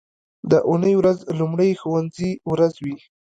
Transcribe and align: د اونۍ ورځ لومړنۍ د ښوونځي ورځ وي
د 0.51 0.53
اونۍ 0.69 0.93
ورځ 0.97 1.17
لومړنۍ 1.37 1.71
د 1.75 1.79
ښوونځي 1.81 2.31
ورځ 2.51 2.73
وي 2.83 2.95